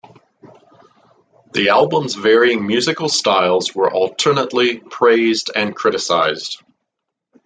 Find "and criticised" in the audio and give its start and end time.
5.55-6.63